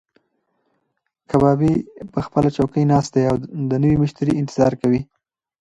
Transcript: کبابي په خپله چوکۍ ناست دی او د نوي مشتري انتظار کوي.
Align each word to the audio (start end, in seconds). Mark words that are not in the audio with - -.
کبابي 1.29 1.73
په 2.13 2.19
خپله 2.25 2.49
چوکۍ 2.57 2.83
ناست 2.91 3.11
دی 3.15 3.23
او 3.29 3.35
د 3.69 3.71
نوي 3.83 3.97
مشتري 4.03 4.33
انتظار 4.35 4.73
کوي. 4.81 5.01